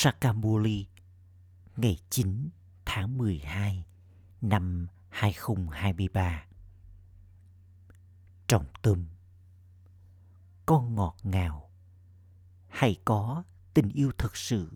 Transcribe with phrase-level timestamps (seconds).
[0.00, 0.86] Sakamuli,
[1.76, 2.48] ngày 9
[2.84, 3.84] tháng 12
[4.40, 6.44] năm 2023.
[8.46, 9.06] Trọng tâm
[10.66, 11.70] Con ngọt ngào
[12.68, 14.72] Hãy có tình yêu thật sự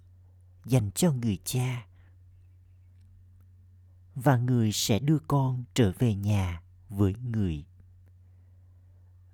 [0.64, 1.86] dành cho người cha?
[4.14, 7.66] Và người sẽ đưa con trở về nhà với người.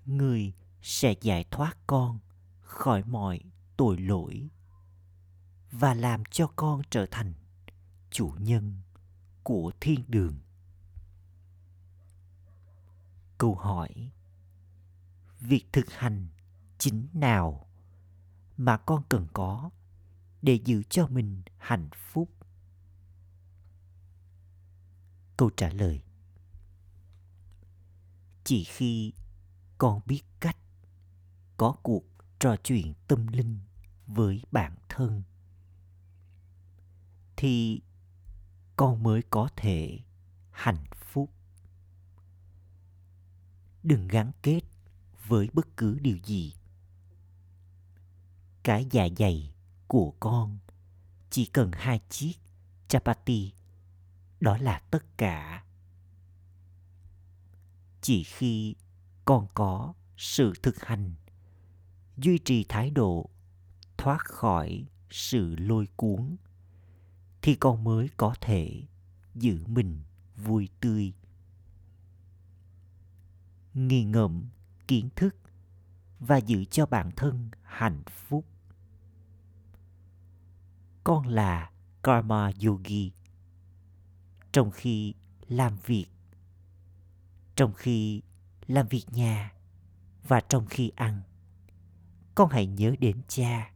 [0.07, 0.53] Người
[0.83, 2.19] sẽ giải thoát con
[2.61, 3.41] khỏi mọi
[3.77, 4.51] tội lỗi
[5.71, 7.33] và làm cho con trở thành
[8.11, 8.81] chủ nhân
[9.43, 10.39] của thiên đường.
[13.39, 14.11] Câu hỏi,
[15.41, 16.29] việc thực hành
[16.79, 17.69] chính nào
[18.57, 19.71] mà con cần có
[20.43, 22.31] để giữ cho mình hạnh phúc?
[25.37, 26.03] Câu trả lời,
[28.45, 29.13] chỉ khi
[29.79, 30.57] con biết cách
[31.57, 32.05] có cuộc
[32.39, 33.59] trò chuyện tâm linh
[34.07, 35.23] với bản thân
[37.41, 37.81] thì
[38.77, 39.99] con mới có thể
[40.51, 41.31] hạnh phúc.
[43.83, 44.61] Đừng gắn kết
[45.27, 46.55] với bất cứ điều gì.
[48.63, 49.53] Cái dạ dày
[49.87, 50.59] của con
[51.31, 52.33] chỉ cần hai chiếc
[52.89, 53.53] chapati,
[54.41, 55.65] đó là tất cả.
[58.01, 58.75] Chỉ khi
[59.25, 61.15] con có sự thực hành,
[62.17, 63.31] duy trì thái độ
[63.97, 66.37] thoát khỏi sự lôi cuốn
[67.43, 68.83] thì con mới có thể
[69.35, 70.03] giữ mình
[70.37, 71.13] vui tươi.
[73.75, 74.45] Nghi ngợm
[74.89, 75.37] kiến thức
[76.21, 78.45] và giữ cho bản thân hạnh phúc.
[81.05, 81.71] Con là
[82.03, 83.13] karma yogi.
[84.53, 85.15] Trong khi
[85.49, 86.07] làm việc,
[87.57, 88.23] trong khi
[88.67, 89.53] làm việc nhà
[90.29, 91.23] và trong khi ăn,
[92.35, 93.73] con hãy nhớ đến cha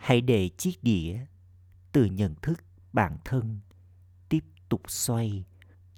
[0.00, 1.18] hãy để chiếc đĩa
[1.92, 3.60] từ nhận thức bản thân
[4.28, 5.44] tiếp tục xoay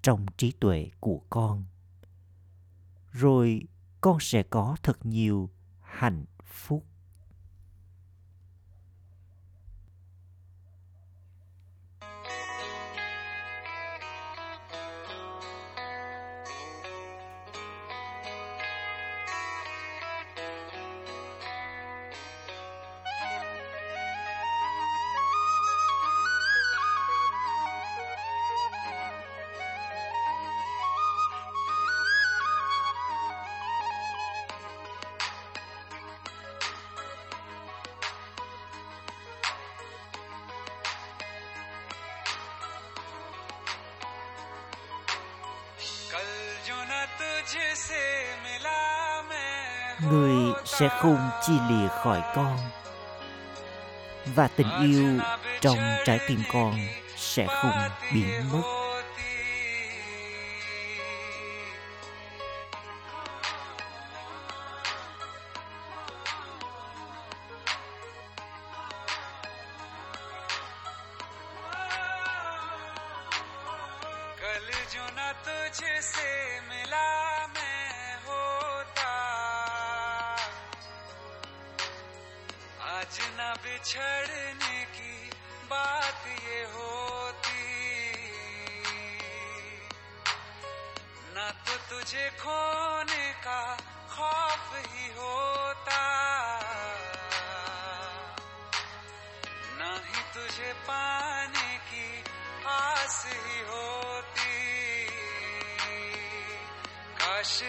[0.03, 1.65] trong trí tuệ của con.
[3.11, 3.63] Rồi
[4.01, 6.87] con sẽ có thật nhiều hạnh phúc.
[50.11, 52.59] Người sẽ không chia lìa khỏi con,
[54.35, 55.21] và tình yêu
[55.61, 56.75] trong trái tim con
[57.17, 58.82] sẽ không biến mất.
[83.21, 85.31] बिछड़ने की
[85.71, 87.65] बात ये होती।
[91.35, 93.77] न तो तुझे खोने का
[94.11, 96.05] खौफ ही होता।
[99.73, 102.25] न ही तुझे पाने की
[102.67, 105.07] आस ही होती।
[107.15, 107.63] काश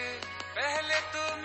[0.56, 1.43] पहले तू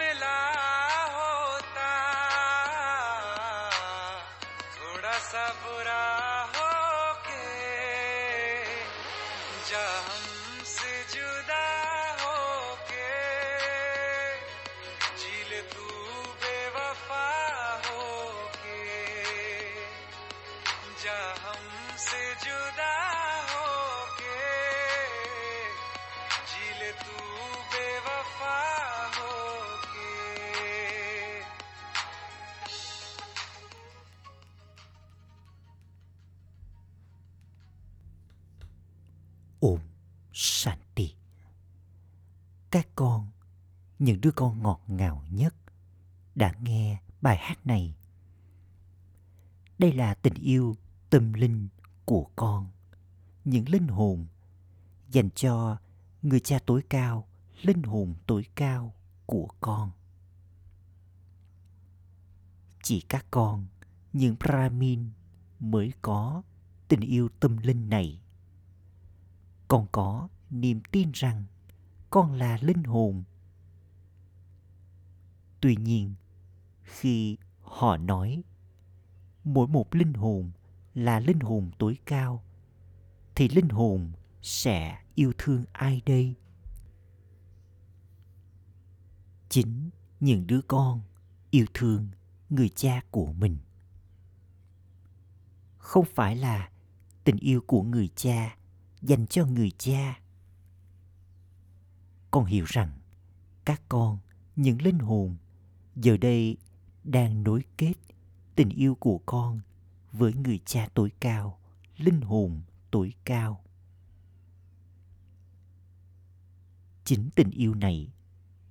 [42.71, 43.27] Các con,
[43.99, 45.55] những đứa con ngọt ngào nhất,
[46.35, 47.95] đã nghe bài hát này.
[49.77, 50.75] Đây là tình yêu
[51.09, 51.67] tâm linh
[52.05, 52.67] của con,
[53.45, 54.27] những linh hồn
[55.09, 55.77] dành cho
[56.21, 57.27] người cha tối cao,
[57.61, 58.93] linh hồn tối cao
[59.25, 59.91] của con.
[62.83, 63.67] Chỉ các con
[64.13, 65.09] những Brahmin
[65.59, 66.43] mới có
[66.87, 68.21] tình yêu tâm linh này.
[69.67, 71.45] Con có niềm tin rằng
[72.09, 73.23] con là linh hồn.
[75.61, 76.15] Tuy nhiên,
[76.83, 78.43] khi họ nói
[79.43, 80.51] mỗi một linh hồn
[80.93, 82.43] là linh hồn tối cao
[83.35, 84.11] thì linh hồn
[84.41, 86.35] sẽ yêu thương ai đây
[89.49, 89.89] chính
[90.19, 91.01] những đứa con
[91.49, 92.07] yêu thương
[92.49, 93.57] người cha của mình
[95.77, 96.69] không phải là
[97.23, 98.57] tình yêu của người cha
[99.01, 100.19] dành cho người cha
[102.31, 102.91] con hiểu rằng
[103.65, 104.17] các con,
[104.55, 105.37] những linh hồn,
[105.95, 106.57] giờ đây
[107.03, 107.93] đang nối kết
[108.55, 109.59] tình yêu của con
[110.11, 111.59] với người cha tối cao,
[111.97, 112.61] linh hồn
[112.91, 113.63] tối cao.
[117.03, 118.11] Chính tình yêu này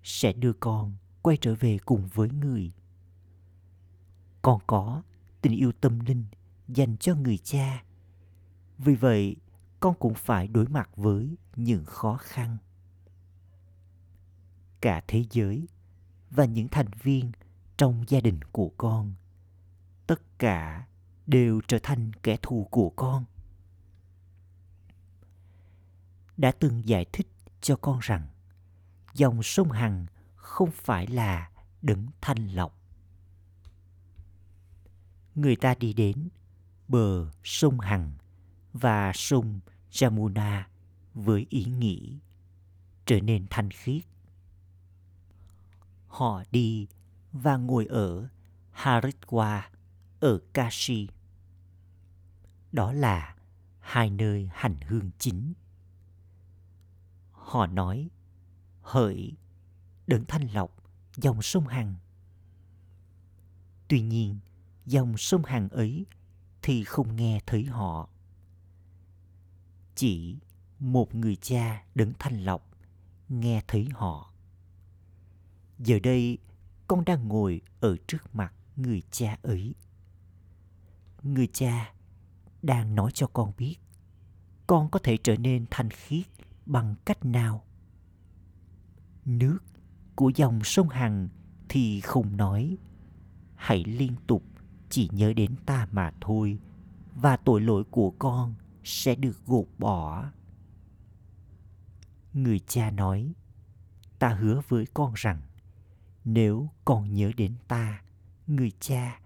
[0.02, 2.72] sẽ đưa con quay trở về cùng với người.
[4.42, 5.02] Con có
[5.42, 6.24] tình yêu tâm linh
[6.68, 7.84] dành cho người cha.
[8.78, 9.36] Vì vậy,
[9.80, 12.56] con cũng phải đối mặt với những khó khăn
[14.80, 15.68] cả thế giới
[16.30, 17.32] và những thành viên
[17.76, 19.14] trong gia đình của con.
[20.06, 20.86] Tất cả
[21.26, 23.24] đều trở thành kẻ thù của con.
[26.36, 27.28] Đã từng giải thích
[27.60, 28.26] cho con rằng,
[29.14, 31.50] dòng sông hằng không phải là
[31.82, 32.78] đấng thanh lọc.
[35.34, 36.28] Người ta đi đến
[36.88, 38.12] bờ sông hằng
[38.72, 39.60] và sông
[39.92, 40.62] jamuna
[41.14, 42.18] với ý nghĩ
[43.06, 44.04] trở nên thanh khiết
[46.18, 46.86] họ đi
[47.32, 48.28] và ngồi ở
[48.74, 49.62] haridwar
[50.20, 51.08] ở kashi.
[52.72, 53.36] Đó là
[53.80, 55.52] hai nơi hành hương chính.
[57.32, 58.10] Họ nói,
[58.82, 59.36] hỡi,
[60.06, 60.76] đấng thanh lọc
[61.16, 61.94] dòng sông hằng.
[63.88, 64.38] Tuy nhiên,
[64.86, 66.06] dòng sông hằng ấy
[66.62, 68.08] thì không nghe thấy họ.
[69.94, 70.36] Chỉ
[70.78, 72.68] một người cha đấng thanh lọc
[73.28, 74.32] nghe thấy họ
[75.78, 76.38] giờ đây,
[76.86, 79.74] con đang ngồi ở trước mặt người cha ấy.
[81.22, 81.92] Người cha
[82.62, 83.76] đang nói cho con biết,
[84.66, 86.26] con có thể trở nên thanh khiết
[86.66, 87.64] bằng cách nào?
[89.24, 89.58] Nước
[90.14, 91.28] của dòng sông hằng
[91.68, 92.76] thì không nói.
[93.54, 94.42] Hãy liên tục
[94.90, 96.58] chỉ nhớ đến ta mà thôi,
[97.14, 98.54] và tội lỗi của con
[98.84, 100.30] sẽ được gột bỏ.
[102.32, 103.32] Người cha nói,
[104.18, 105.40] ta hứa với con rằng
[106.34, 108.02] nếu con nhớ đến ta,
[108.46, 109.20] người cha,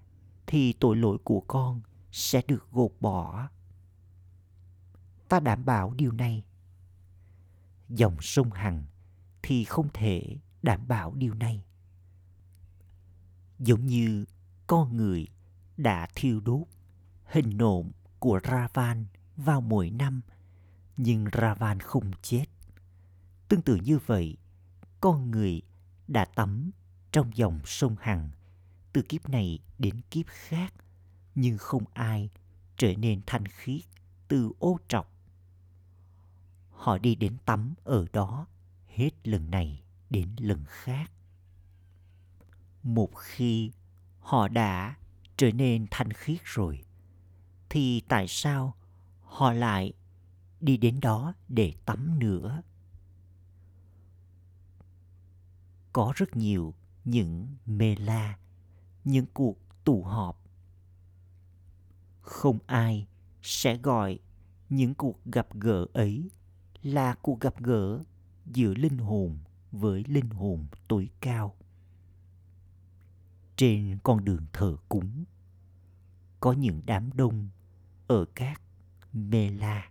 [0.46, 1.80] thì tội lỗi của con
[2.12, 3.48] sẽ được gột bỏ.
[5.28, 6.44] Ta đảm bảo điều này.
[7.88, 8.84] Dòng sông hằng
[9.42, 11.64] thì không thể đảm bảo điều này.
[13.58, 14.24] Giống như
[14.66, 15.28] con người
[15.76, 16.66] đã thiêu đốt
[17.24, 19.06] hình nộm của Ravan
[19.36, 20.20] vào mỗi năm,
[20.96, 22.44] nhưng Ravan không chết.
[23.48, 24.36] Tương tự như vậy,
[25.00, 25.62] con người
[26.08, 26.70] đã tắm
[27.12, 28.30] trong dòng sông Hằng.
[28.92, 30.74] Từ kiếp này đến kiếp khác,
[31.34, 32.30] nhưng không ai
[32.76, 33.82] trở nên thanh khiết
[34.28, 35.12] từ ô trọc.
[36.70, 38.46] Họ đi đến tắm ở đó
[38.88, 41.10] hết lần này đến lần khác.
[42.82, 43.70] Một khi
[44.20, 44.96] họ đã
[45.36, 46.84] trở nên thanh khiết rồi,
[47.68, 48.74] thì tại sao
[49.22, 49.92] họ lại
[50.60, 52.62] đi đến đó để tắm nữa?
[55.92, 58.38] Có rất nhiều những mê la,
[59.04, 60.42] những cuộc tụ họp.
[62.20, 63.06] Không ai
[63.42, 64.18] sẽ gọi
[64.68, 66.30] những cuộc gặp gỡ ấy
[66.82, 68.02] là cuộc gặp gỡ
[68.46, 69.38] giữa linh hồn
[69.72, 71.54] với linh hồn tối cao.
[73.56, 75.24] Trên con đường thờ cúng,
[76.40, 77.48] có những đám đông
[78.06, 78.62] ở các
[79.12, 79.90] mê la.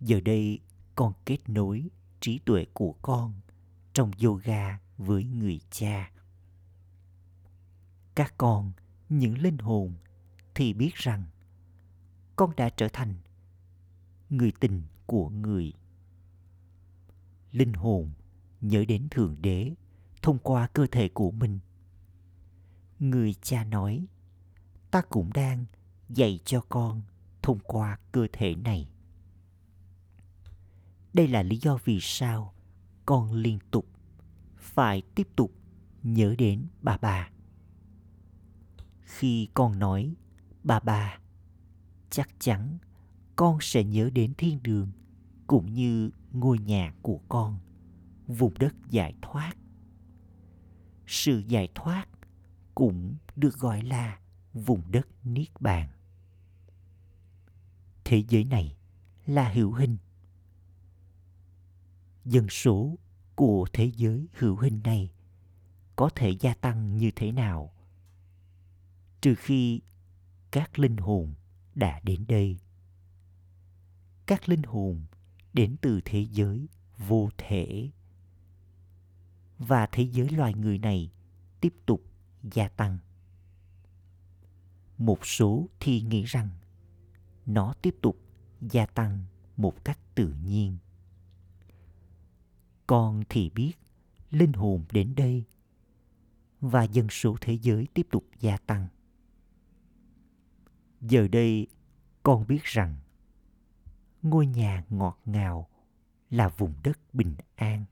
[0.00, 0.60] Giờ đây
[0.94, 1.88] con kết nối
[2.20, 3.34] trí tuệ của con
[3.92, 6.10] trong yoga với người cha.
[8.14, 8.72] Các con,
[9.08, 9.94] những linh hồn,
[10.54, 11.24] thì biết rằng
[12.36, 13.14] con đã trở thành
[14.30, 15.72] người tình của người.
[17.52, 18.10] Linh hồn
[18.60, 19.74] nhớ đến thượng đế
[20.22, 21.58] thông qua cơ thể của mình.
[22.98, 24.06] Người cha nói,
[24.90, 25.64] ta cũng đang
[26.08, 27.02] dạy cho con
[27.42, 28.88] thông qua cơ thể này.
[31.12, 32.54] Đây là lý do vì sao
[33.06, 33.86] con liên tục
[34.62, 35.52] phải tiếp tục
[36.02, 37.30] nhớ đến bà bà.
[39.00, 40.14] Khi con nói
[40.64, 41.18] bà bà,
[42.10, 42.78] chắc chắn
[43.36, 44.90] con sẽ nhớ đến thiên đường
[45.46, 47.58] cũng như ngôi nhà của con,
[48.26, 49.52] vùng đất giải thoát.
[51.06, 52.08] Sự giải thoát
[52.74, 54.18] cũng được gọi là
[54.54, 55.88] vùng đất niết bàn.
[58.04, 58.76] Thế giới này
[59.26, 59.96] là hữu hình.
[62.24, 62.98] Dân số
[63.34, 65.10] của thế giới hữu hình này
[65.96, 67.72] có thể gia tăng như thế nào?
[69.20, 69.80] Trừ khi
[70.50, 71.34] các linh hồn
[71.74, 72.58] đã đến đây.
[74.26, 75.04] Các linh hồn
[75.52, 77.90] đến từ thế giới vô thể.
[79.58, 81.10] Và thế giới loài người này
[81.60, 82.02] tiếp tục
[82.42, 82.98] gia tăng.
[84.98, 86.48] Một số thì nghĩ rằng
[87.46, 88.16] nó tiếp tục
[88.60, 89.24] gia tăng
[89.56, 90.76] một cách tự nhiên
[92.86, 93.72] con thì biết,
[94.30, 95.44] linh hồn đến đây
[96.60, 98.88] và dân số thế giới tiếp tục gia tăng.
[101.00, 101.66] Giờ đây,
[102.22, 102.96] con biết rằng
[104.22, 105.68] ngôi nhà ngọt ngào
[106.30, 107.84] là vùng đất bình an.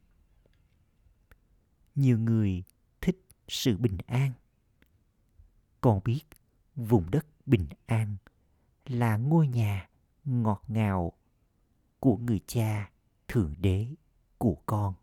[1.95, 2.65] Nhiều người
[3.01, 4.33] thích sự bình an.
[5.81, 6.23] Con biết
[6.77, 8.17] vùng đất bình an
[8.87, 9.89] là ngôi nhà
[10.25, 11.13] ngọt ngào
[12.01, 12.91] của người cha
[13.29, 13.87] thượng đế
[14.41, 14.95] của con.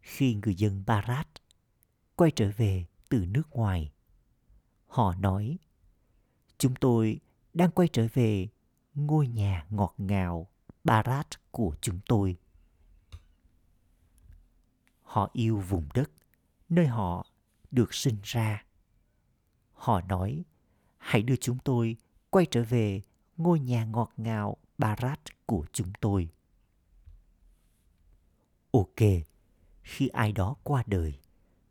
[0.00, 1.28] Khi người dân barat
[2.16, 3.92] quay trở về từ nước ngoài,
[4.86, 5.58] họ nói,
[6.58, 7.20] chúng tôi
[7.54, 8.48] đang quay trở về
[8.94, 10.48] ngôi nhà ngọt ngào
[10.84, 12.36] barat của chúng tôi.
[15.02, 16.10] Họ yêu vùng đất
[16.68, 17.26] nơi họ
[17.70, 18.64] được sinh ra.
[19.72, 20.44] Họ nói,
[20.98, 21.96] hãy đưa chúng tôi
[22.30, 23.02] quay trở về
[23.36, 26.30] ngôi nhà ngọt ngào barat của chúng tôi
[28.70, 29.24] ok
[29.82, 31.18] khi ai đó qua đời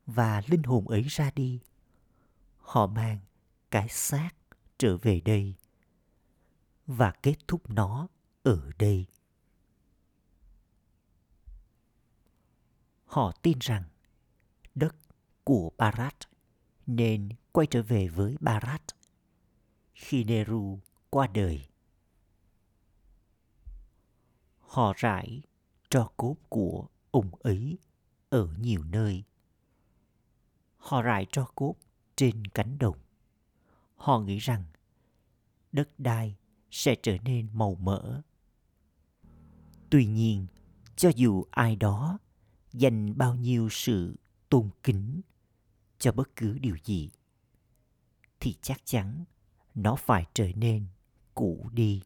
[0.05, 1.59] và linh hồn ấy ra đi,
[2.57, 3.19] họ mang
[3.71, 4.29] cái xác
[4.77, 5.55] trở về đây
[6.87, 8.07] và kết thúc nó
[8.43, 9.05] ở đây
[13.09, 13.83] họ tin rằng
[14.75, 14.95] đất
[15.43, 16.15] của Barat
[16.87, 18.81] nên quay trở về với Barat
[19.93, 20.79] khi Nehru
[21.09, 21.67] qua đời.
[24.59, 25.41] Họ rải
[25.89, 27.77] tro cốt của ông ấy
[28.29, 29.23] ở nhiều nơi.
[30.77, 31.75] Họ rải tro cốt
[32.15, 32.97] trên cánh đồng.
[33.95, 34.63] Họ nghĩ rằng
[35.71, 36.35] đất đai
[36.71, 38.21] sẽ trở nên màu mỡ.
[39.89, 40.47] Tuy nhiên,
[40.95, 42.19] cho dù ai đó
[42.73, 44.15] dành bao nhiêu sự
[44.49, 45.21] tôn kính
[45.99, 47.09] cho bất cứ điều gì
[48.39, 49.23] thì chắc chắn
[49.75, 50.85] nó phải trở nên
[51.33, 52.01] cũ đi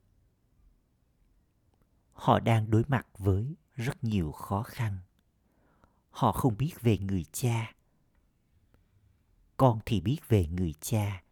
[2.24, 4.98] họ đang đối mặt với rất nhiều khó khăn.
[6.10, 7.74] Họ không biết về người cha.
[9.58, 11.24] Con thì biết về người cha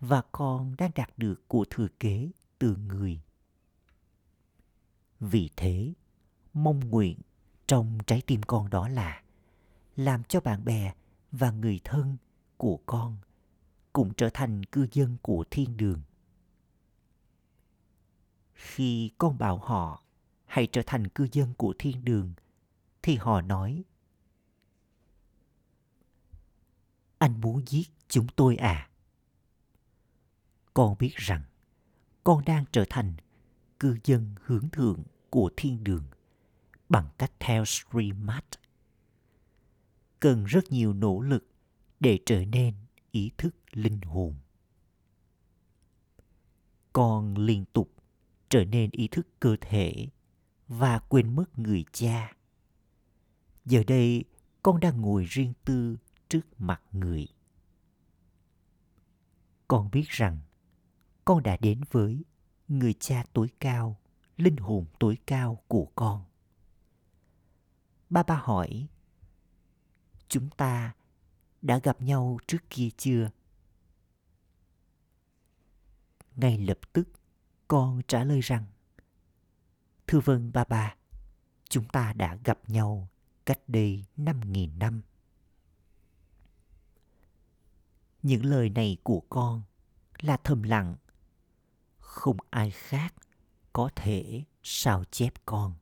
[0.00, 3.20] và con đang đạt được của thừa kế từ người.
[5.20, 5.92] Vì thế,
[6.54, 7.18] mong nguyện
[7.66, 9.22] trong trái tim con đó là
[9.96, 10.94] làm cho bạn bè
[11.32, 12.16] và người thân
[12.56, 13.16] của con
[13.92, 16.02] cũng trở thành cư dân của thiên đường.
[18.54, 20.02] Khi con bảo họ
[20.48, 22.32] hãy trở thành cư dân của thiên đường?
[23.02, 23.84] Thì họ nói,
[27.18, 28.90] anh muốn giết chúng tôi à?
[30.74, 31.42] Con biết rằng
[32.24, 33.14] con đang trở thành
[33.80, 36.04] cư dân hướng thượng của thiên đường
[36.88, 38.44] bằng cách theo streamat
[40.20, 41.46] Cần rất nhiều nỗ lực
[42.00, 42.74] để trở nên
[43.10, 44.34] ý thức linh hồn.
[46.92, 47.92] Con liên tục
[48.48, 50.08] trở nên ý thức cơ thể
[50.68, 52.32] và quên mất người cha.
[53.64, 54.24] Giờ đây
[54.62, 55.96] con đang ngồi riêng tư
[56.28, 57.28] trước mặt người.
[59.68, 60.38] Con biết rằng
[61.24, 62.22] con đã đến với
[62.68, 64.00] người cha tối cao,
[64.36, 66.24] linh hồn tối cao của con.
[68.10, 68.86] Ba ba hỏi,
[70.28, 70.94] chúng ta
[71.62, 73.30] đã gặp nhau trước kia chưa?
[76.36, 77.08] Ngay lập tức,
[77.68, 78.64] con trả lời rằng,
[80.08, 80.94] Thưa vâng ba ba,
[81.68, 83.08] chúng ta đã gặp nhau
[83.46, 85.02] cách đây năm nghìn năm.
[88.22, 89.62] Những lời này của con
[90.18, 90.96] là thầm lặng.
[91.98, 93.14] Không ai khác
[93.72, 95.74] có thể sao chép con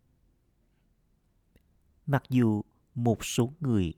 [2.07, 2.63] mặc dù
[2.95, 3.95] một số người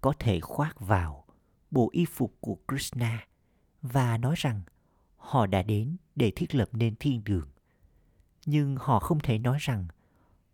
[0.00, 1.24] có thể khoác vào
[1.70, 3.26] bộ y phục của Krishna
[3.82, 4.62] và nói rằng
[5.16, 7.48] họ đã đến để thiết lập nên thiên đường.
[8.46, 9.86] Nhưng họ không thể nói rằng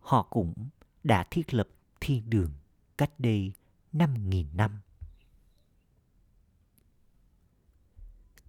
[0.01, 0.69] họ cũng
[1.05, 1.69] đã thiết lập
[2.01, 2.53] thiên đường
[2.99, 3.53] cách đây
[3.93, 4.81] 5.000 năm.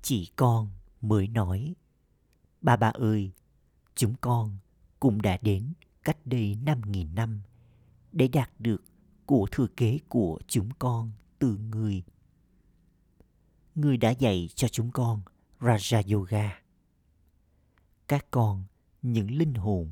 [0.01, 0.69] chị con
[1.01, 1.75] mới nói,
[2.62, 3.31] ba ba ơi,
[3.95, 4.57] chúng con
[5.00, 7.41] cũng đã đến cách đây 5.000 năm
[8.12, 8.83] để đạt được
[9.25, 12.03] của thừa kế của chúng con từ người.
[13.75, 15.21] người đã dạy cho chúng con
[15.60, 16.62] Raja Yoga.
[18.07, 18.63] Các con,
[19.01, 19.91] những linh hồn,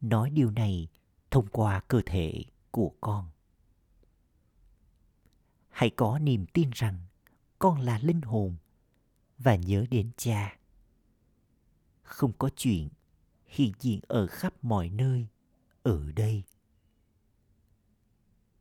[0.00, 0.88] nói điều này
[1.30, 3.30] thông qua cơ thể của con.
[5.68, 6.98] Hãy có niềm tin rằng
[7.58, 8.56] con là linh hồn
[9.38, 10.58] và nhớ đến cha.
[12.02, 12.88] Không có chuyện
[13.46, 15.26] hiện diện ở khắp mọi nơi
[15.82, 16.42] ở đây.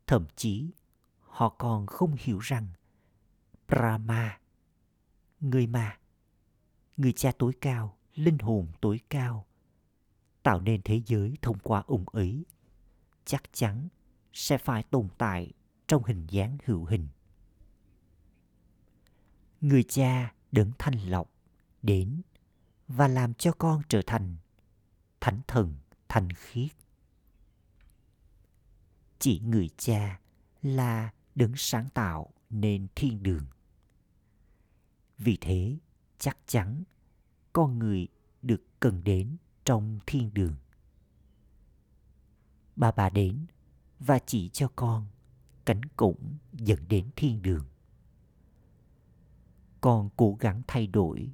[0.07, 0.71] Thậm chí
[1.19, 2.67] họ còn không hiểu rằng
[3.67, 4.39] Brahma,
[5.39, 5.97] người mà,
[6.97, 9.45] người cha tối cao, linh hồn tối cao,
[10.43, 12.45] tạo nên thế giới thông qua ông ấy,
[13.25, 13.87] chắc chắn
[14.33, 15.51] sẽ phải tồn tại
[15.87, 17.07] trong hình dáng hữu hình.
[19.61, 21.29] Người cha đấng thanh lọc
[21.81, 22.21] đến
[22.87, 24.35] và làm cho con trở thành
[25.21, 25.75] thánh thần
[26.09, 26.71] thanh khiết.
[29.19, 30.19] Chỉ người cha
[30.61, 33.45] là đấng sáng tạo nên thiên đường.
[35.17, 35.77] Vì thế,
[36.19, 36.83] chắc chắn
[37.53, 38.07] con người
[38.41, 40.55] được cần đến trong thiên đường.
[42.75, 43.45] Bà bà đến
[43.99, 45.07] và chỉ cho con
[45.65, 47.65] cánh cổng dẫn đến thiên đường.
[49.81, 51.29] Con cố gắng thay đổi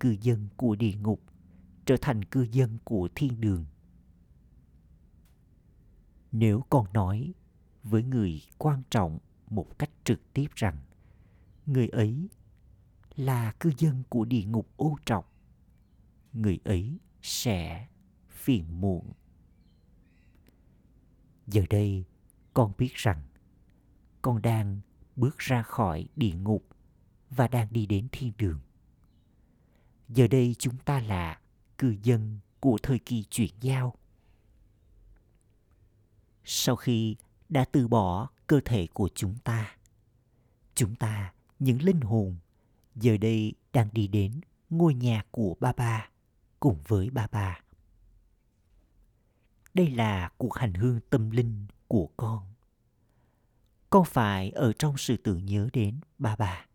[0.00, 1.20] cư dân của địa ngục
[1.86, 3.64] trở thành cư dân của thiên đường.
[6.32, 7.34] Nếu con nói
[7.82, 9.18] với người quan trọng
[9.50, 10.76] một cách trực tiếp rằng
[11.66, 12.28] người ấy
[13.16, 15.32] là cư dân của địa ngục ô trọc
[16.32, 17.86] người ấy sẽ
[18.28, 19.12] phiền muộn.
[21.46, 22.04] Giờ đây,
[22.54, 23.22] con biết rằng
[24.22, 24.80] con đang
[25.16, 26.66] bước ra khỏi địa ngục
[27.30, 28.60] và đang đi đến thiên đường.
[30.08, 31.40] Giờ đây chúng ta là
[31.78, 33.94] cư dân của thời kỳ chuyển giao.
[36.44, 37.16] Sau khi
[37.48, 39.76] đã từ bỏ cơ thể của chúng ta
[40.80, 42.36] chúng ta, những linh hồn
[42.94, 46.08] giờ đây đang đi đến ngôi nhà của ba ba
[46.60, 47.60] cùng với ba ba.
[49.74, 52.52] Đây là cuộc hành hương tâm linh của con.
[53.90, 56.66] Con phải ở trong sự tưởng nhớ đến ba ba.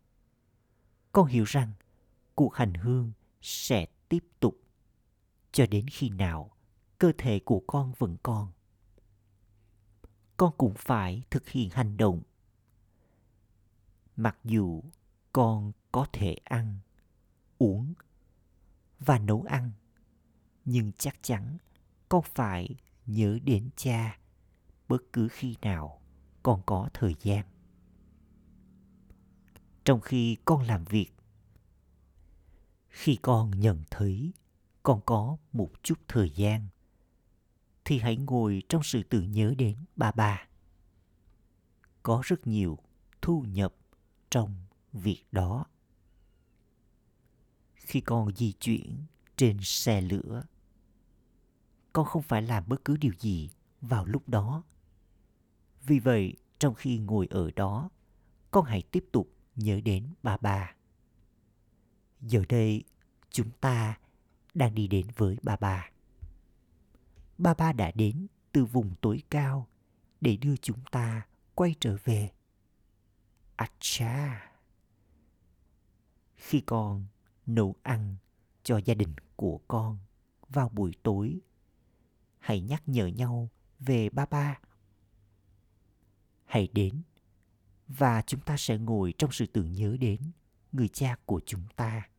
[1.12, 1.72] Con hiểu rằng
[2.36, 4.62] cuộc hành hương sẽ tiếp tục
[5.52, 6.52] cho đến khi nào
[7.00, 8.52] cơ thể của con vẫn còn.
[10.38, 12.22] Con cũng phải thực hiện hành động.
[14.16, 14.84] Mặc dù
[15.34, 16.80] con có thể ăn,
[17.58, 17.94] uống
[19.00, 19.72] và nấu ăn.
[20.66, 21.58] Nhưng chắc chắn
[22.10, 24.18] con phải nhớ đến cha
[24.88, 26.02] bất cứ khi nào
[26.44, 27.46] con có thời gian.
[29.86, 31.12] Trong khi con làm việc,
[32.88, 34.34] khi con nhận thấy
[34.84, 36.68] con có một chút thời gian,
[37.86, 40.48] thì hãy ngồi trong sự tưởng nhớ đến ba ba.
[42.04, 42.80] Có rất nhiều
[43.22, 43.76] thu nhập
[44.30, 44.56] trong
[44.94, 45.66] việc đó
[47.86, 49.06] khi con di chuyển
[49.38, 50.44] trên xe lửa.
[51.94, 53.50] Con không phải làm bất cứ điều gì
[53.82, 54.64] vào lúc đó.
[55.84, 57.90] Vì vậy, trong khi ngồi ở đó,
[58.52, 60.76] con hãy tiếp tục nhớ đến ba ba.
[62.22, 62.84] Giờ đây,
[63.30, 63.98] chúng ta
[64.54, 65.90] đang đi đến với ba ba.
[67.38, 69.68] Ba ba đã đến từ vùng tối cao
[70.22, 72.32] để đưa chúng ta quay trở về.
[73.56, 74.52] Acha.
[76.36, 77.06] Khi con
[77.46, 78.16] nấu ăn
[78.64, 79.98] cho gia đình của con
[80.50, 81.40] vào buổi tối,
[82.40, 84.60] hãy nhắc nhở nhau về ba ba.
[86.46, 87.02] Hãy đến
[87.88, 90.22] và chúng ta sẽ ngồi trong sự tưởng nhớ đến
[90.72, 92.10] người cha của chúng ta.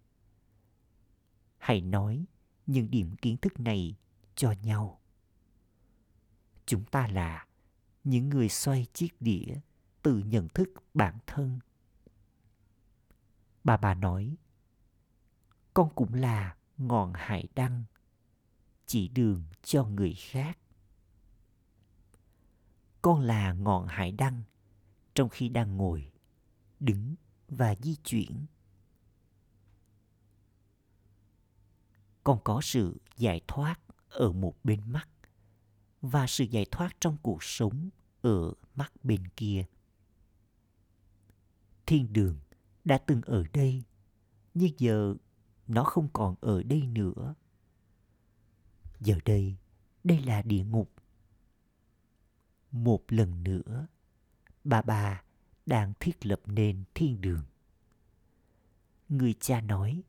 [1.58, 2.24] Hãy nói
[2.66, 3.96] những điểm kiến thức này
[4.34, 5.00] cho nhau.
[6.66, 7.46] Chúng ta là
[8.04, 9.60] những người xoay chiếc đĩa
[10.02, 11.58] từ nhận thức bản thân.
[13.64, 14.36] Bà bà nói,
[15.76, 17.84] con cũng là ngọn hải đăng,
[18.86, 20.58] chỉ đường cho người khác.
[23.02, 24.42] Con là ngọn hải đăng
[25.14, 26.10] trong khi đang ngồi,
[26.80, 27.14] đứng
[27.48, 28.46] và di chuyển.
[32.24, 35.08] Con có sự giải thoát ở một bên mắt
[36.00, 37.88] và sự giải thoát trong cuộc sống
[38.22, 39.64] ở mắt bên kia
[41.86, 42.38] thiên đường
[42.84, 43.82] đã từng ở đây
[44.54, 45.14] nhưng giờ
[45.68, 47.35] nó không còn ở đây nữa.
[49.00, 49.57] Giờ đây
[50.05, 50.92] đây là địa ngục.
[52.70, 53.87] Một lần nữa,
[54.64, 55.22] bà bà
[55.66, 57.42] đang thiết lập nên thiên đường.
[59.09, 60.02] Người cha nói,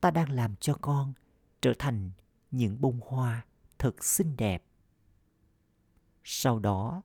[0.00, 1.12] ta đang làm cho con
[1.60, 2.10] trở thành
[2.50, 3.46] những bông hoa
[3.78, 4.64] thật xinh đẹp.
[6.24, 7.02] Sau đó,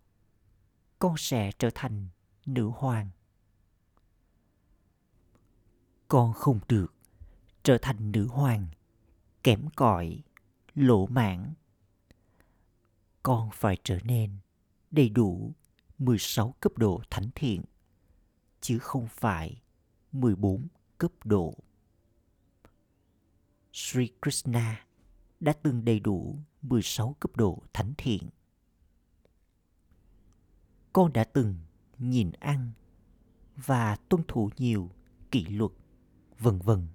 [1.00, 2.08] con sẽ trở thành
[2.46, 3.10] nữ hoàng.
[6.08, 6.94] Con không được
[7.64, 8.68] trở thành nữ hoàng
[9.44, 10.24] kém cỏi
[10.76, 11.54] lỗ mãn
[13.24, 14.38] con phải trở nên
[14.92, 15.54] đầy đủ
[15.98, 17.62] 16 cấp độ thánh thiện
[18.62, 19.62] chứ không phải
[20.12, 21.54] 14 cấp độ.
[23.74, 24.86] Sri Krishna
[25.40, 28.30] đã từng đầy đủ 16 cấp độ thánh thiện.
[30.94, 31.56] Con đã từng
[31.98, 32.72] nhìn ăn
[33.56, 34.92] và tuân thủ nhiều
[35.32, 35.72] kỷ luật,
[36.40, 36.88] vân vân.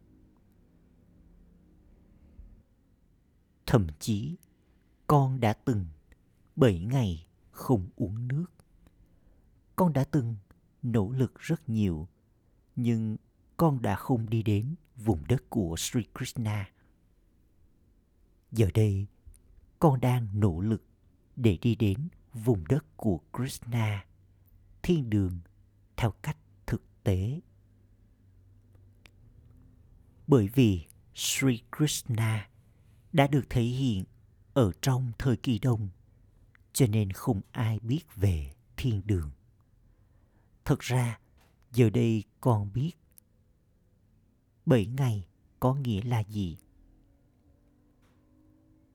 [3.71, 4.37] Thậm chí,
[5.07, 5.87] con đã từng
[6.57, 8.47] 7 ngày không uống nước.
[9.77, 10.37] Con đã từng
[10.83, 12.09] nỗ lực rất nhiều,
[12.77, 13.17] nhưng
[13.57, 16.71] con đã không đi đến vùng đất của Sri Krishna.
[18.53, 19.07] Giờ đây,
[19.79, 20.83] con đang nỗ lực
[21.37, 24.07] để đi đến vùng đất của Krishna,
[24.83, 25.41] thiên đường
[25.97, 27.41] theo cách thực tế.
[30.27, 32.49] Bởi vì Sri Krishna
[33.13, 34.05] đã được thể hiện
[34.55, 35.89] ở trong thời kỳ đông,
[36.73, 39.31] cho nên không ai biết về thiên đường.
[40.65, 41.21] Thật ra,
[41.73, 42.93] giờ đây con biết
[44.67, 45.29] bảy ngày
[45.61, 46.59] có nghĩa là gì.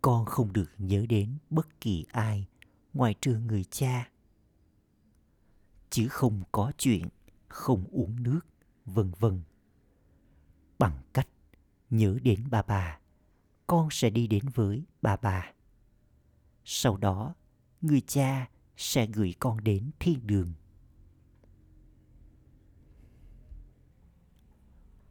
[0.01, 2.47] Con không được nhớ đến bất kỳ ai
[2.93, 4.09] ngoài trừ người cha.
[5.89, 7.07] Chứ không có chuyện
[7.47, 8.39] không uống nước,
[8.85, 9.41] vân vân.
[10.79, 11.27] Bằng cách
[11.89, 12.99] nhớ đến bà bà,
[13.67, 15.51] con sẽ đi đến với bà bà.
[16.63, 17.35] Sau đó,
[17.81, 20.53] người cha sẽ gửi con đến thiên đường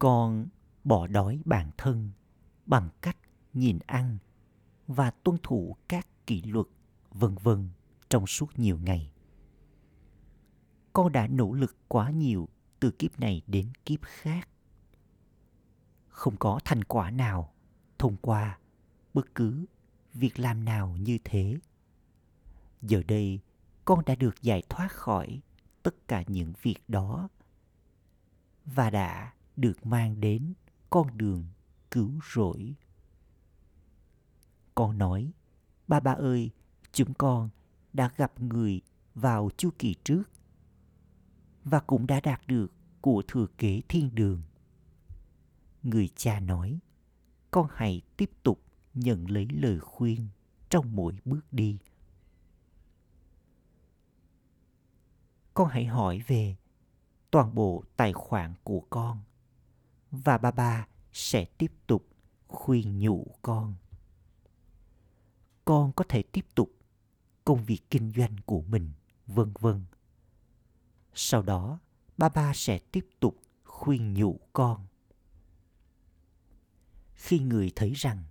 [0.02, 0.48] con
[0.84, 2.10] bỏ đói bản thân
[2.66, 3.16] bằng cách
[3.52, 4.18] nhìn ăn
[4.86, 6.66] và tuân thủ các kỷ luật
[7.10, 7.68] vân vân
[8.08, 9.12] trong suốt nhiều ngày.
[10.92, 12.48] Con đã nỗ lực quá nhiều
[12.80, 14.48] từ kiếp này đến kiếp khác.
[16.08, 17.54] Không có thành quả nào
[18.02, 18.58] thông qua
[19.14, 19.66] bất cứ
[20.14, 21.58] việc làm nào như thế.
[22.82, 23.40] Giờ đây,
[23.84, 25.40] con đã được giải thoát khỏi
[25.82, 27.28] tất cả những việc đó
[28.64, 30.52] và đã được mang đến
[30.90, 31.44] con đường
[31.90, 32.74] cứu rỗi.
[34.74, 35.32] Con nói,
[35.88, 36.50] ba ba ơi,
[36.92, 37.48] chúng con
[37.92, 38.80] đã gặp người
[39.14, 40.22] vào chu kỳ trước
[41.64, 44.42] và cũng đã đạt được của thừa kế thiên đường.
[45.82, 46.80] Người cha nói,
[47.52, 48.62] con hãy tiếp tục
[48.94, 50.28] nhận lấy lời khuyên
[50.70, 51.78] trong mỗi bước đi.
[55.54, 56.56] Con hãy hỏi về
[57.30, 59.20] toàn bộ tài khoản của con
[60.10, 62.08] và ba ba sẽ tiếp tục
[62.48, 63.74] khuyên nhủ con.
[65.64, 66.70] Con có thể tiếp tục
[67.44, 68.92] công việc kinh doanh của mình,
[69.26, 69.84] vân vân.
[71.14, 71.78] Sau đó,
[72.16, 74.86] ba ba sẽ tiếp tục khuyên nhủ con.
[77.22, 78.24] Khi người thấy rằng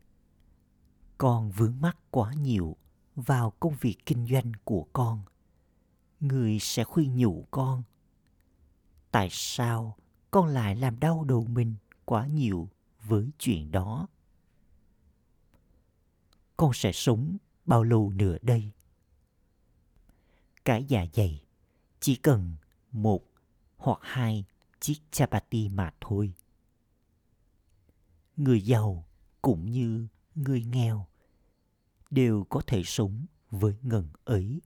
[1.17, 2.75] con vướng mắc quá nhiều
[3.15, 5.21] vào công việc kinh doanh của con,
[6.19, 7.84] người sẽ khuyên nhủ con.
[9.12, 9.97] Tại sao
[10.32, 11.75] con lại làm đau đầu mình
[12.06, 12.69] quá nhiều
[13.04, 14.08] với chuyện đó
[16.58, 18.71] con sẽ sống bao lâu nữa đây
[20.65, 21.43] cái dạ dày
[21.99, 22.56] chỉ cần
[22.91, 23.23] một
[23.77, 24.45] hoặc hai
[24.80, 26.34] chiếc chapati mà thôi
[28.43, 29.08] người giàu
[29.41, 31.08] cũng như người nghèo
[32.10, 34.62] đều có thể sống với ngần ấy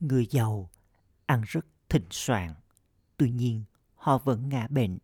[0.00, 0.70] người giàu
[1.26, 2.54] ăn rất thịnh soạn
[3.16, 4.98] tuy nhiên họ vẫn ngã bệnh.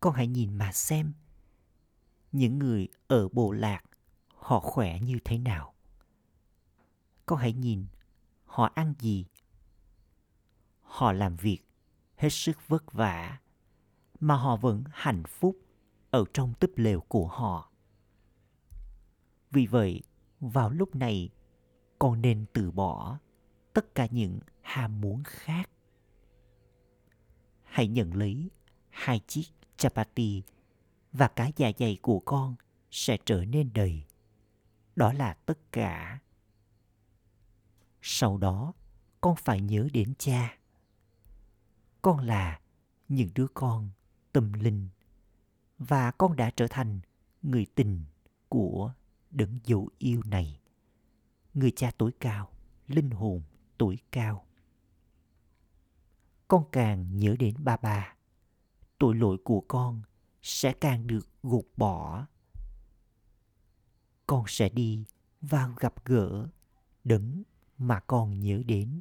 [0.00, 1.12] Con hãy nhìn mà xem,
[2.32, 3.82] những người ở bộ lạc
[4.28, 5.74] họ khỏe như thế nào.
[7.26, 7.86] Con hãy nhìn
[8.44, 9.26] họ ăn gì.
[10.82, 11.58] Họ làm việc
[12.16, 13.38] hết sức vất vả
[14.20, 15.56] mà họ vẫn hạnh phúc
[16.10, 17.72] ở trong túp lều của họ.
[19.50, 20.02] Vì vậy,
[20.40, 21.30] vào lúc này,
[21.98, 23.18] con nên từ bỏ
[23.72, 25.70] tất cả những ham muốn khác
[27.78, 28.50] hãy nhận lấy
[28.90, 29.44] hai chiếc
[29.76, 30.42] chapati
[31.12, 32.54] và cả dạ dày của con
[32.90, 34.04] sẽ trở nên đầy.
[34.96, 36.18] Đó là tất cả.
[38.02, 38.72] Sau đó,
[39.20, 40.58] con phải nhớ đến cha.
[42.02, 42.60] Con là
[43.08, 43.90] những đứa con
[44.38, 44.88] tâm linh
[45.78, 47.00] và con đã trở thành
[47.42, 48.04] người tình
[48.48, 48.94] của
[49.30, 50.60] đấng dấu yêu này.
[51.54, 52.50] Người cha tối cao,
[52.86, 53.42] linh hồn
[53.78, 54.46] tối cao.
[56.48, 58.14] Con càng nhớ đến ba ba
[58.98, 60.02] tội lỗi của con
[60.42, 62.26] sẽ càng được gột bỏ.
[64.26, 65.04] Con sẽ đi
[65.40, 66.48] và gặp gỡ
[67.04, 67.42] đấng
[67.78, 69.00] mà con nhớ đến.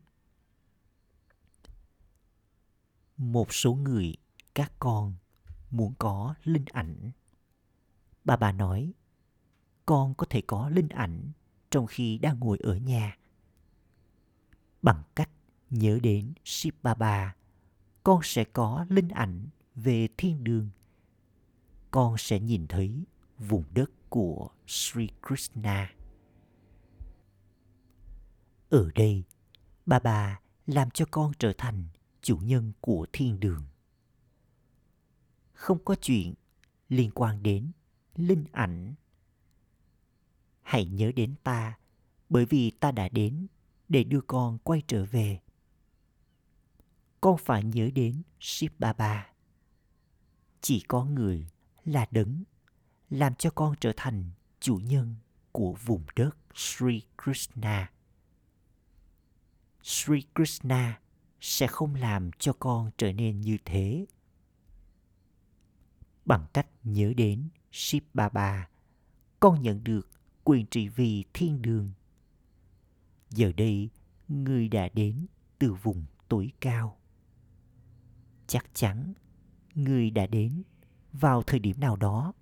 [3.17, 4.15] Một số người
[4.56, 5.13] các con
[5.71, 7.12] muốn có linh ảnh.
[8.23, 8.93] Bà bà nói,
[9.86, 11.32] con có thể có linh ảnh
[11.71, 13.17] trong khi đang ngồi ở nhà.
[14.82, 15.30] Bằng cách
[15.69, 17.36] nhớ đến Shiv Baba,
[18.03, 20.69] con sẽ có linh ảnh về thiên đường.
[21.91, 23.03] Con sẽ nhìn thấy
[23.38, 25.93] vùng đất của Sri Krishna.
[28.69, 29.23] Ở đây,
[29.86, 31.88] bà bà làm cho con trở thành
[32.21, 33.63] chủ nhân của thiên đường.
[35.57, 36.33] Không có chuyện
[36.89, 37.71] liên quan đến
[38.15, 38.93] linh ảnh.
[40.61, 41.77] Hãy nhớ đến ta,
[42.29, 43.47] bởi vì ta đã đến
[43.89, 45.39] để đưa con quay trở về.
[47.21, 49.29] Con phải nhớ đến Shiv Baba.
[50.61, 51.47] Chỉ có người
[51.85, 52.43] là đấng
[53.09, 55.15] làm cho con trở thành chủ nhân
[55.51, 57.91] của vùng đất Sri Krishna.
[59.83, 60.99] Sri Krishna
[61.41, 64.05] sẽ không làm cho con trở nên như thế.
[66.27, 68.69] Bằng cách nhớ đến Shiv Baba,
[69.39, 70.09] con nhận được
[70.43, 71.91] quyền trị vì thiên đường.
[73.29, 73.89] Giờ đây,
[74.27, 75.25] người đã đến
[75.59, 76.97] từ vùng tối cao.
[78.47, 79.13] Chắc chắn,
[79.75, 80.63] người đã đến
[81.13, 82.33] vào thời điểm nào đó.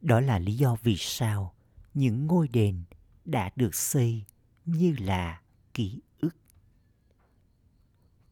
[0.00, 1.54] Đó là lý do vì sao
[1.94, 2.82] những ngôi đền
[3.24, 4.24] đã được xây
[4.64, 5.42] như là
[5.74, 6.36] ký ức.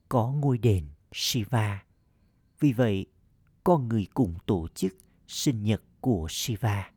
[0.08, 1.84] Có ngôi đền Shiva.
[2.60, 3.06] Vì vậy,
[3.66, 6.90] con người cùng tổ chức sinh nhật của Shiva.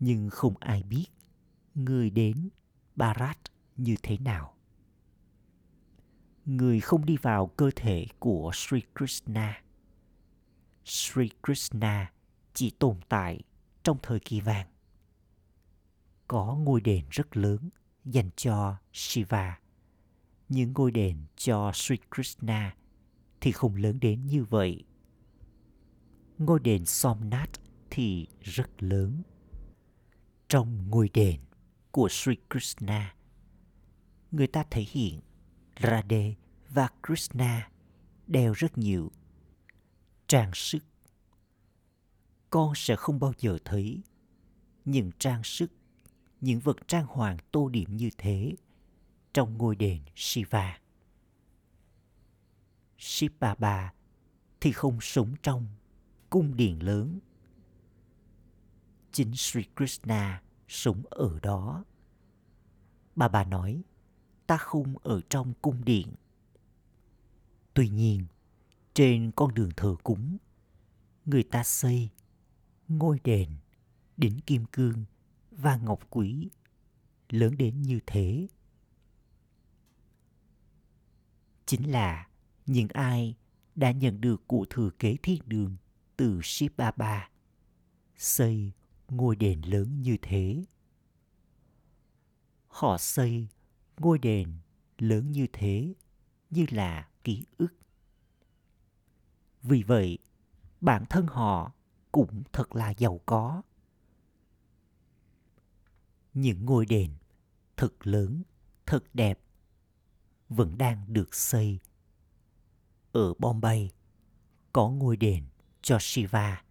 [0.00, 1.06] Nhưng không ai biết
[1.74, 2.48] người đến
[2.96, 3.38] Bharat
[3.76, 4.54] như thế nào.
[6.44, 9.62] Người không đi vào cơ thể của Sri Krishna.
[10.84, 12.12] Sri Krishna
[12.54, 13.40] chỉ tồn tại
[13.82, 14.68] trong thời kỳ vàng.
[16.28, 17.68] Có ngôi đền rất lớn
[18.04, 19.58] dành cho Shiva.
[20.48, 22.76] Những ngôi đền cho Sri Krishna
[23.40, 24.84] thì không lớn đến như vậy.
[26.38, 29.22] Ngôi đền Somnath thì rất lớn.
[30.48, 31.40] Trong ngôi đền
[31.90, 33.14] của Sri Krishna,
[34.30, 35.20] người ta thể hiện
[35.82, 36.34] Radhe
[36.68, 37.70] và Krishna
[38.26, 39.12] đeo rất nhiều
[40.26, 40.84] trang sức.
[42.50, 44.02] Con sẽ không bao giờ thấy
[44.84, 45.70] những trang sức
[46.40, 48.52] những vật trang hoàng tô điểm như thế
[49.32, 50.78] trong ngôi đền Shiva.
[52.98, 53.92] Shiva Bà
[54.60, 55.66] thì không sống trong
[56.34, 57.18] cung điện lớn.
[59.12, 61.84] Chính Sri Krishna sống ở đó.
[63.16, 63.82] Bà bà nói,
[64.46, 66.14] ta không ở trong cung điện.
[67.74, 68.26] Tuy nhiên,
[68.94, 70.36] trên con đường thờ cúng,
[71.24, 72.10] người ta xây
[72.88, 73.48] ngôi đền
[74.16, 75.04] đỉnh kim cương
[75.50, 76.48] và ngọc quý
[77.30, 78.48] lớn đến như thế
[81.66, 82.28] chính là
[82.66, 83.36] những ai
[83.74, 85.76] đã nhận được cụ thừa kế thiên đường
[86.16, 87.28] từ Sipapa
[88.16, 88.72] xây
[89.08, 90.64] ngôi đền lớn như thế.
[92.68, 93.48] Họ xây
[93.96, 94.58] ngôi đền
[94.98, 95.94] lớn như thế
[96.50, 97.74] như là ký ức.
[99.62, 100.18] Vì vậy,
[100.80, 101.72] bản thân họ
[102.12, 103.62] cũng thật là giàu có
[106.34, 107.10] những ngôi đền
[107.76, 108.42] thật lớn,
[108.86, 109.40] thật đẹp
[110.48, 111.78] vẫn đang được xây.
[113.12, 113.90] Ở Bombay
[114.72, 115.44] có ngôi đền
[115.84, 116.62] cho Shiva,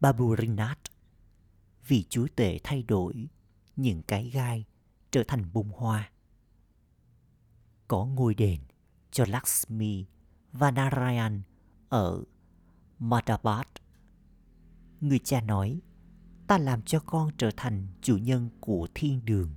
[0.00, 0.80] Baburinath,
[1.86, 3.28] vì chúa tể thay đổi
[3.76, 4.64] những cái gai
[5.10, 6.10] trở thành bông hoa.
[7.88, 8.60] Có ngôi đền
[9.10, 10.06] cho Lakshmi
[10.52, 11.42] và Narayan
[11.88, 12.24] ở
[12.98, 13.68] Madhabat.
[15.00, 15.80] Người cha nói
[16.46, 19.54] ta làm cho con trở thành chủ nhân của thiên đường.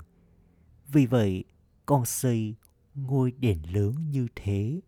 [0.88, 1.44] Vì vậy,
[1.86, 2.56] con xây
[2.96, 4.82] ngôi đền lớn như thế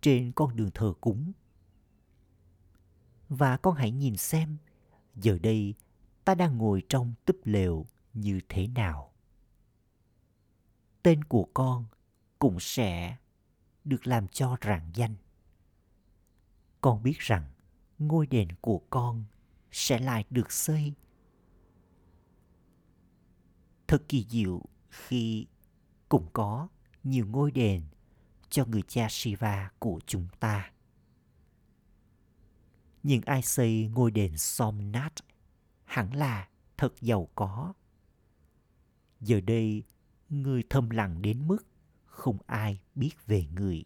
[0.00, 1.32] trên con đường thờ cúng.
[3.30, 4.56] Và con hãy nhìn xem,
[5.16, 5.74] giờ đây
[6.24, 9.12] ta đang ngồi trong túp lều như thế nào.
[11.02, 11.84] Tên của con
[12.38, 13.16] cũng sẽ
[13.84, 15.14] được làm cho rạng danh.
[16.80, 17.44] Con biết rằng
[17.98, 19.24] ngôi đền của con
[19.70, 20.94] sẽ lại được xây
[23.90, 25.46] Thật kỳ diệu khi
[26.08, 26.68] cũng có
[27.04, 27.82] nhiều ngôi đền
[28.50, 30.70] cho người cha Shiva của chúng ta.
[33.02, 35.12] Nhưng ai xây ngôi đền Somnat
[35.84, 37.74] hẳn là thật giàu có.
[39.20, 39.82] Giờ đây,
[40.28, 41.66] người thầm lặng đến mức
[42.04, 43.84] không ai biết về người.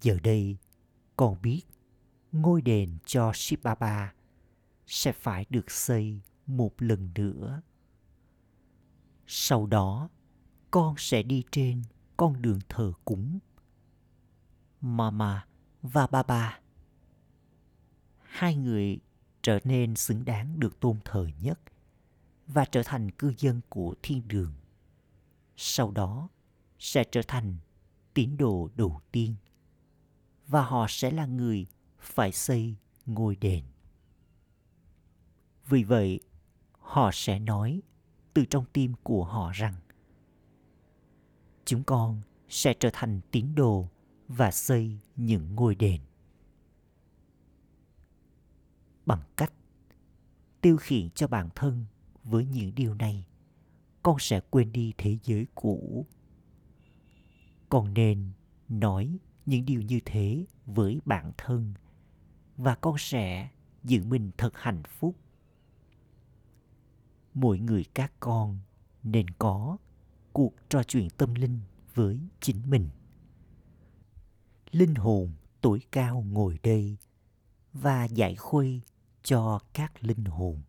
[0.00, 0.56] Giờ đây,
[1.16, 1.62] con biết
[2.32, 4.14] ngôi đền cho Shibaba
[4.86, 7.62] sẽ phải được xây một lần nữa
[9.26, 10.08] sau đó
[10.70, 11.82] con sẽ đi trên
[12.16, 13.38] con đường thờ cúng
[14.80, 15.46] mama
[15.82, 16.60] và Baba.
[18.34, 18.98] Hai người
[19.42, 21.60] trở nên xứng đáng được tôn thờ nhất
[22.46, 24.52] và trở thành cư dân của thiên đường.
[25.56, 26.28] Sau đó
[26.78, 27.56] sẽ trở thành
[28.14, 29.34] tín đồ đầu tiên
[30.46, 31.66] và họ sẽ là người
[31.98, 33.64] phải xây ngôi đền.
[35.66, 36.20] Vì vậy,
[36.78, 37.82] họ sẽ nói
[38.34, 39.74] từ trong tim của họ rằng
[41.64, 43.88] chúng con sẽ trở thành tín đồ
[44.28, 46.00] và xây những ngôi đền.
[49.06, 49.52] Bằng cách
[50.60, 51.84] tiêu khiển cho bản thân
[52.24, 53.26] với những điều này,
[54.02, 56.06] con sẽ quên đi thế giới cũ.
[57.68, 58.32] Con nên
[58.68, 61.74] nói những điều như thế với bản thân
[62.56, 63.48] và con sẽ
[63.84, 65.16] giữ mình thật hạnh phúc
[67.34, 68.58] mỗi người các con
[69.02, 69.76] nên có
[70.32, 71.60] cuộc trò chuyện tâm linh
[71.94, 72.88] với chính mình
[74.70, 76.96] linh hồn tuổi cao ngồi đây
[77.72, 78.80] và giải khuây
[79.24, 80.62] cho các linh hồn.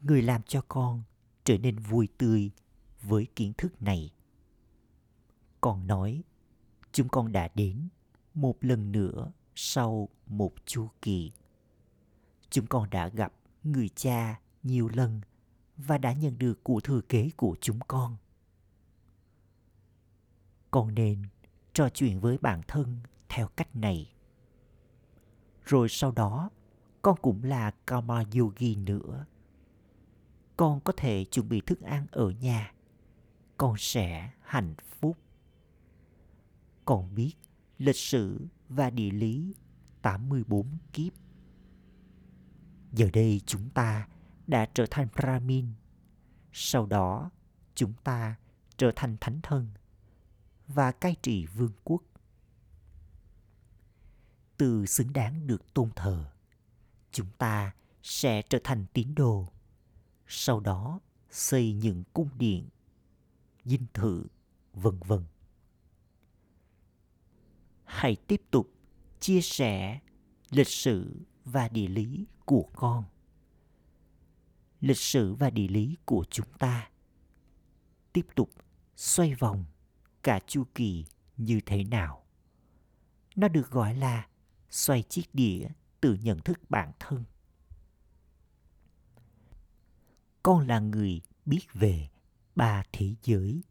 [0.00, 1.02] Người làm cho con
[1.44, 2.50] trở nên vui tươi
[3.02, 4.10] với kiến thức này.
[5.60, 6.22] Con nói,
[6.92, 7.88] chúng con đã đến
[8.34, 11.32] một lần nữa sau một chu kỳ.
[12.50, 15.20] Chúng con đã gặp người cha nhiều lần
[15.76, 18.16] và đã nhận được của thừa kế của chúng con.
[20.70, 21.22] Con nên
[21.72, 24.12] trò chuyện với bản thân theo cách này.
[25.64, 26.50] Rồi sau đó
[27.02, 29.26] con cũng là karma yogi nữa
[30.56, 32.72] con có thể chuẩn bị thức ăn ở nhà
[33.56, 35.18] con sẽ hạnh phúc
[36.84, 37.32] con biết
[37.78, 39.54] lịch sử và địa lý
[40.02, 41.12] 84 kiếp.
[42.92, 44.08] Giờ đây chúng ta
[44.46, 45.66] đã trở thành Brahmin.
[46.52, 47.30] Sau đó,
[47.74, 48.36] chúng ta
[48.76, 49.68] trở thành thánh thân
[50.66, 52.02] và cai trị vương quốc.
[54.56, 56.30] Từ xứng đáng được tôn thờ,
[57.12, 57.72] chúng ta
[58.02, 59.48] sẽ trở thành tín đồ.
[60.26, 62.68] Sau đó, xây những cung điện,
[63.64, 64.26] dinh thự,
[64.74, 65.24] vân vân.
[67.84, 68.70] Hãy tiếp tục
[69.20, 70.00] chia sẻ
[70.50, 73.04] lịch sử và địa lý của con
[74.82, 76.90] lịch sử và địa lý của chúng ta
[78.12, 78.50] tiếp tục
[78.96, 79.64] xoay vòng
[80.22, 81.04] cả chu kỳ
[81.36, 82.24] như thế nào
[83.36, 84.26] nó được gọi là
[84.70, 85.68] xoay chiếc đĩa
[86.02, 87.24] từ nhận thức bản thân.
[90.42, 92.08] Con là người biết về
[92.54, 93.62] ba thế giới.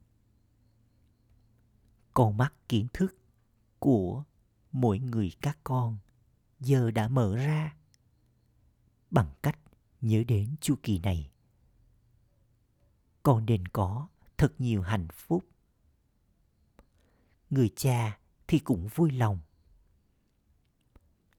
[2.13, 3.15] Con mắt kiến thức
[3.79, 4.23] của
[4.71, 5.97] mỗi người các con
[6.59, 7.75] giờ đã mở ra
[9.11, 9.59] bằng cách
[10.01, 11.31] nhớ đến chu kỳ này.
[13.23, 15.45] Con nên có thật nhiều hạnh phúc.
[17.49, 19.39] Người cha thì cũng vui lòng.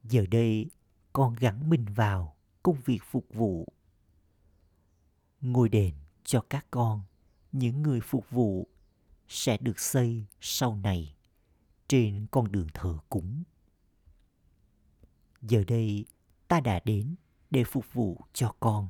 [0.03, 0.71] Giờ đây
[1.13, 3.69] con gắn mình vào công việc phục vụ.
[5.41, 5.95] Ngôi đền
[6.25, 7.03] cho các con,
[7.53, 8.69] những người phục vụ,
[9.29, 11.15] sẽ được xây sau này
[11.89, 13.43] trên con đường thờ cúng.
[15.43, 16.07] Giờ đây,
[16.49, 17.15] ta đã đến
[17.51, 18.89] để phục vụ cho con.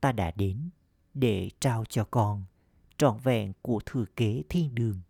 [0.00, 0.70] Ta đã đến
[1.14, 2.44] để trao cho con
[2.98, 5.00] trọn vẹn của thừa kế thiên đường.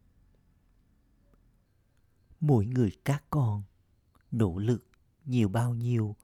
[2.41, 3.63] Mỗi người các con
[4.31, 4.90] nỗ lực
[5.31, 6.17] nhiều bao nhiêu,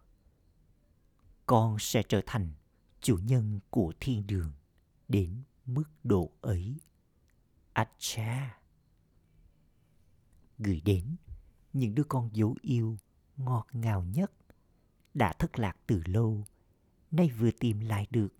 [1.46, 2.52] con sẽ trở thành
[3.00, 4.52] chủ nhân của thiên đường
[5.08, 6.76] đến mức độ ấy.
[7.72, 8.60] Acha.
[10.58, 11.16] Gửi đến
[11.72, 12.98] những đứa con dấu yêu
[13.36, 14.32] ngọt ngào nhất
[15.14, 16.44] đã thất lạc từ lâu,
[17.10, 18.34] nay vừa tìm lại được.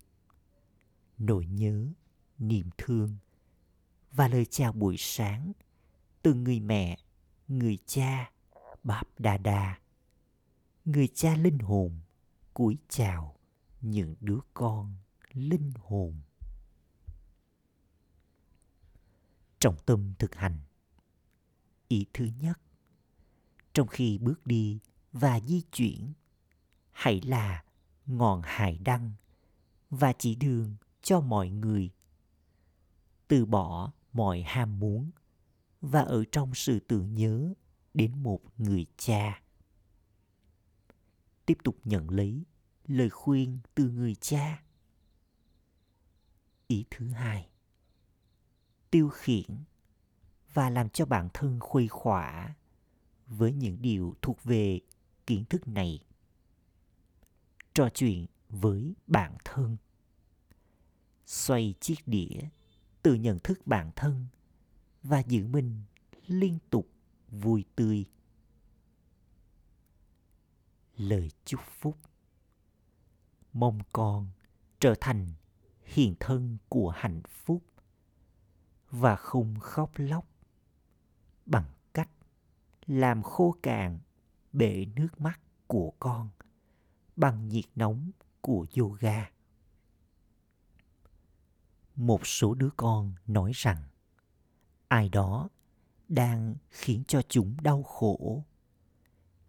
[1.17, 1.87] Nỗi nhớ,
[2.37, 3.15] niềm thương
[4.11, 5.51] và lời chào buổi sáng
[6.21, 6.97] từ người mẹ,
[7.47, 8.31] người cha,
[8.83, 9.77] báp đà đà
[10.87, 11.99] người cha linh hồn,
[12.53, 13.35] cúi chào
[13.81, 14.95] những đứa con
[15.33, 16.21] linh hồn.
[19.59, 20.59] Trọng tâm thực hành.
[21.87, 22.59] Ý thứ nhất,
[23.73, 24.79] trong khi bước đi
[25.11, 26.13] và di chuyển,
[26.91, 27.63] hãy là
[28.05, 29.11] ngọn hải đăng
[29.89, 31.91] và chỉ đường cho mọi người.
[33.27, 35.11] Từ bỏ mọi ham muốn
[35.81, 37.53] và ở trong sự tưởng nhớ
[37.93, 39.41] đến một người cha
[41.47, 42.43] tiếp tục nhận lấy
[42.87, 44.63] lời khuyên từ người cha.
[46.67, 47.49] Ý thứ hai,
[48.91, 49.63] tiêu khiển
[50.53, 52.55] và làm cho bản thân khuây khỏa
[53.27, 54.79] với những điều thuộc về
[55.27, 55.99] kiến thức này.
[57.73, 59.77] Trò chuyện với bản thân.
[61.25, 62.39] Xoay chiếc đĩa
[63.01, 64.25] từ nhận thức bản thân
[65.03, 65.81] và giữ mình
[66.27, 66.89] liên tục
[67.29, 68.05] vui tươi.
[70.97, 71.97] Lời chúc phúc.
[73.53, 74.27] Mong con
[74.79, 75.27] trở thành
[75.83, 77.63] hiện thân của hạnh phúc
[78.91, 80.25] và không khóc lóc
[81.45, 82.09] bằng cách
[82.85, 83.99] làm khô cạn
[84.53, 86.29] bể nước mắt của con
[87.15, 89.29] bằng nhiệt nóng của yoga.
[91.95, 93.83] Một số đứa con nói rằng,
[94.87, 95.49] ai đó
[96.07, 98.43] đang khiến cho chúng đau khổ.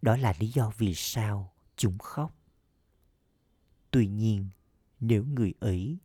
[0.01, 2.35] Đó là lý do vì sao chúng khóc.
[3.91, 4.49] Tuy nhiên,
[4.99, 5.97] nếu người ấy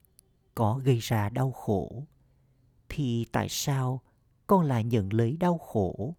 [0.55, 2.07] có gây ra đau khổ,
[2.89, 4.03] thì tại sao
[4.47, 6.14] con lại nhận lấy đau khổ?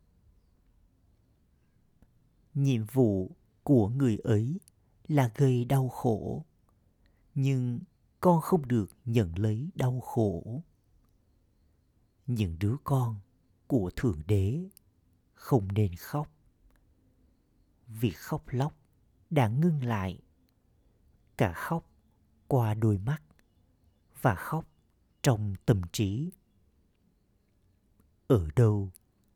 [2.53, 3.31] Nhiệm vụ
[3.63, 4.59] của người ấy
[5.07, 6.45] là gây đau khổ,
[7.35, 7.79] nhưng
[8.19, 10.61] con không được nhận lấy đau khổ.
[12.27, 13.15] Những đứa con
[13.67, 14.69] của thượng đế
[15.33, 16.31] không nên khóc.
[17.87, 18.84] Việc khóc lóc
[19.35, 20.19] đã ngưng lại.
[21.37, 21.89] Cả khóc
[22.47, 23.21] qua đôi mắt
[24.21, 24.65] và khóc
[25.23, 26.31] trong tâm trí.
[28.27, 28.91] Ở đâu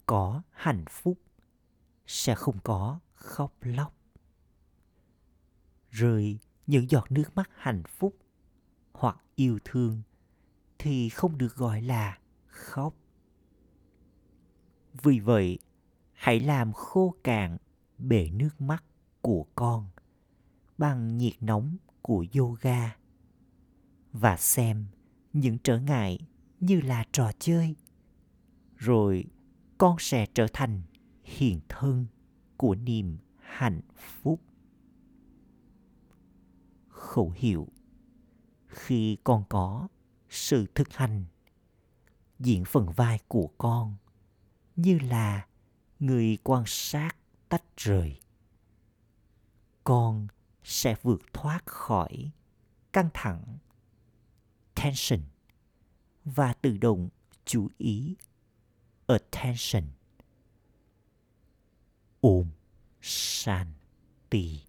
[0.05, 1.19] có hạnh phúc,
[2.07, 3.95] sẽ không có khóc lóc.
[5.89, 8.17] Rơi những giọt nước mắt hạnh phúc
[8.91, 10.01] hoặc yêu thương
[10.79, 12.95] thì không được gọi là khóc.
[15.01, 15.59] Vì vậy,
[16.13, 17.57] hãy làm khô cạn
[17.97, 18.83] bể nước mắt
[19.21, 19.87] của con
[20.77, 22.95] bằng nhiệt nóng của yoga.
[24.13, 24.85] Và xem
[25.33, 26.19] những trở ngại
[26.59, 27.75] như là trò chơi.
[28.75, 29.25] Rồi
[29.77, 30.81] con sẽ trở thành
[31.23, 32.05] hiện thân
[32.57, 34.41] của niềm hạnh phúc.
[36.87, 37.67] Khẩu hiệu,
[38.67, 39.87] khi con có
[40.29, 41.25] sự thực hành
[42.39, 43.95] diễn phần vai của con
[44.75, 45.47] như là
[45.99, 47.15] người quan sát
[47.49, 48.19] tách rời
[49.89, 50.27] con
[50.63, 52.31] sẽ vượt thoát khỏi
[52.93, 53.57] căng thẳng,
[54.75, 55.19] tension
[56.25, 57.09] và tự động
[57.45, 58.15] chú ý,
[59.07, 59.83] attention.
[62.21, 62.47] Ôm
[63.01, 64.59] Shanti